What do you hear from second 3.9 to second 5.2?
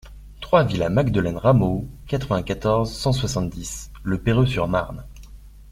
Le Perreux-sur-Marne